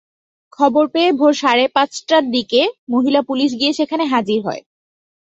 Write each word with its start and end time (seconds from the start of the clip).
খবর 0.51 0.83
পেয়ে 0.93 1.09
ভোর 1.11 1.33
সাড়ে 1.41 1.65
পাঁচটার 1.75 2.23
দিকে 2.31 2.61
মহিলা 2.89 3.21
পুলিশ 3.29 3.51
গিয়ে 3.59 3.73
সেখানে 3.73 4.03
হাজির 4.13 4.39
হয়। 4.45 4.61